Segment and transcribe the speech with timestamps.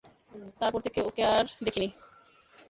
[0.59, 1.87] তারপর থেকে ওকে আর দেখিনি।